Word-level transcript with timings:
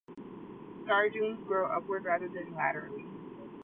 Star 0.83 1.09
dunes 1.11 1.37
grow 1.45 1.67
upward 1.69 2.05
rather 2.05 2.27
than 2.27 2.55
laterally. 2.55 3.05